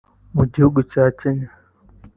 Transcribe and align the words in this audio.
mu 0.35 0.43
gihugu 0.53 0.79
cya 0.91 1.05
Kenya 1.19 1.49